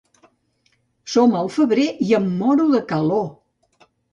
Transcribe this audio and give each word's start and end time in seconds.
Som 1.17 1.35
al 1.41 1.51
febrer 1.57 1.87
i 2.09 2.09
em 2.21 2.27
moro 2.43 2.69
de 2.75 2.83
calor! 2.95 3.25